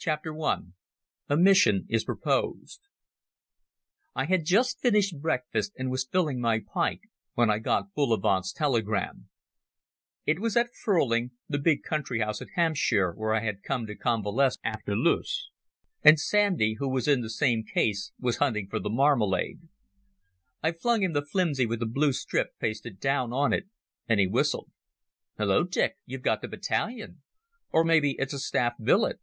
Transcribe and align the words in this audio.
CHAPTER 0.00 0.40
I. 0.40 0.58
A 1.28 1.36
Mission 1.36 1.84
is 1.88 2.04
Proposed 2.04 2.82
I 4.14 4.26
had 4.26 4.44
just 4.44 4.78
finished 4.80 5.20
breakfast 5.20 5.72
and 5.76 5.90
was 5.90 6.06
filling 6.06 6.40
my 6.40 6.60
pipe 6.60 7.00
when 7.34 7.50
I 7.50 7.58
got 7.58 7.92
Bullivant's 7.94 8.52
telegram. 8.52 9.28
It 10.24 10.38
was 10.38 10.56
at 10.56 10.70
Furling, 10.72 11.32
the 11.48 11.58
big 11.58 11.82
country 11.82 12.20
house 12.20 12.40
in 12.40 12.46
Hampshire 12.54 13.10
where 13.10 13.34
I 13.34 13.40
had 13.40 13.64
come 13.64 13.86
to 13.88 13.96
convalesce 13.96 14.56
after 14.62 14.94
Loos, 14.94 15.50
and 16.04 16.20
Sandy, 16.20 16.74
who 16.78 16.88
was 16.88 17.08
in 17.08 17.20
the 17.22 17.28
same 17.30 17.64
case, 17.64 18.12
was 18.20 18.36
hunting 18.36 18.68
for 18.68 18.78
the 18.78 18.90
marmalade. 18.90 19.62
I 20.62 20.70
flung 20.70 21.02
him 21.02 21.12
the 21.12 21.26
flimsy 21.26 21.66
with 21.66 21.80
the 21.80 21.86
blue 21.86 22.12
strip 22.12 22.50
pasted 22.60 23.00
down 23.00 23.32
on 23.32 23.52
it, 23.52 23.66
and 24.08 24.20
he 24.20 24.28
whistled. 24.28 24.70
"Hullo, 25.38 25.64
Dick, 25.64 25.96
you've 26.06 26.22
got 26.22 26.40
the 26.40 26.46
battalion. 26.46 27.22
Or 27.72 27.82
maybe 27.82 28.14
it's 28.20 28.32
a 28.32 28.38
staff 28.38 28.74
billet. 28.80 29.18